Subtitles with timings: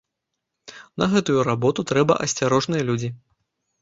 [1.01, 3.09] На гэтую работу трэба асцярожныя людзі.